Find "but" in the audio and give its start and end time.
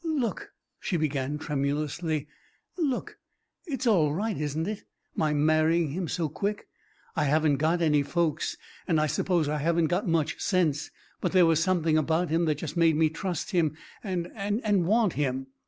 11.21-11.33